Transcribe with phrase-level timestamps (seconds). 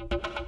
[0.00, 0.47] you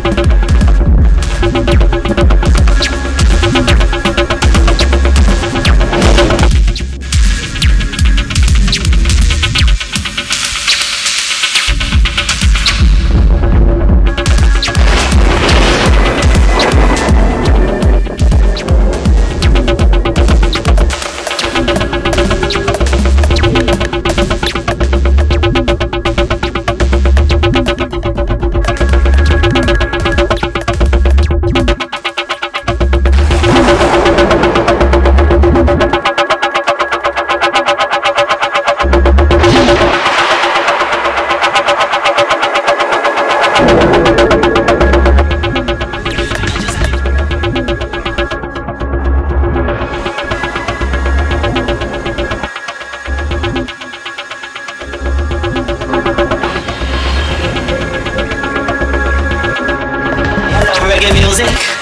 [61.10, 61.81] the while.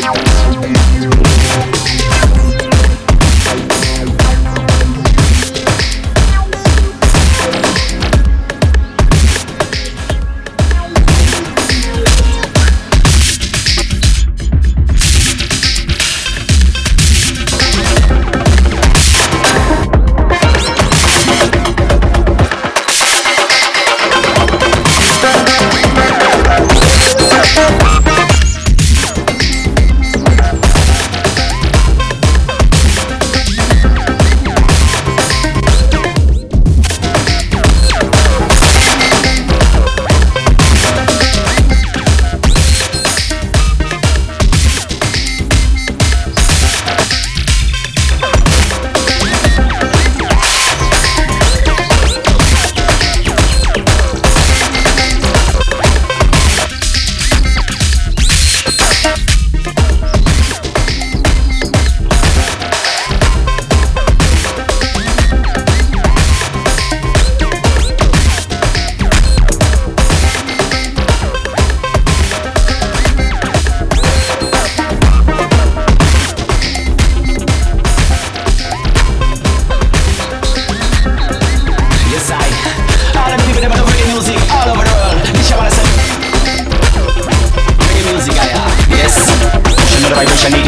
[0.00, 0.16] Thank
[2.54, 2.61] you.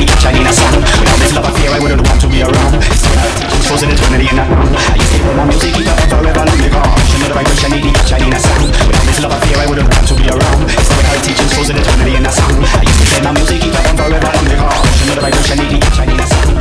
[0.05, 0.77] Need to capture in a song.
[1.01, 2.75] Without this love affair, I wouldn't want to be around.
[2.77, 6.61] It's frozen eternity in a I used to play my music, it on forever long
[6.61, 8.69] because you know the vibration, need to capture in a song.
[8.85, 10.61] Without this love affair, I wouldn't want to be around.
[10.69, 12.61] It's the way teachings frozen eternity in a song.
[12.61, 15.57] I used to play my music, it on forever long because you know the vibration,
[15.57, 16.54] need to capture in a song.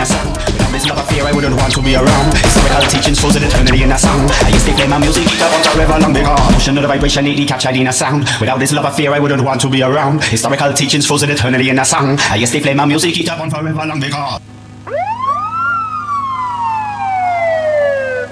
[0.00, 0.32] In a song.
[0.32, 2.32] Without this love affair, I wouldn't want to be around.
[2.32, 4.24] Historical teachings frozen eternity in a song.
[4.40, 7.24] I used to play my music, it on forever long because motion of the vibration,
[7.24, 8.24] need to capture in a sound.
[8.40, 10.24] Without this love affair, I wouldn't want to be around.
[10.24, 12.16] Historical teachings frozen eternity in a song.
[12.32, 14.40] I used to play my music, it on forever long because.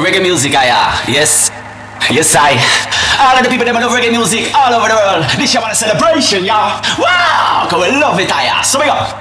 [0.00, 1.50] Reggae music, I uh, yes.
[2.08, 2.56] Yes, I.
[3.20, 5.26] All of the people that love reggae music all over the world.
[5.36, 6.80] This year, want a celebration, y'all.
[6.96, 8.62] Wow, cause we love it, I uh.
[8.62, 9.17] So we go.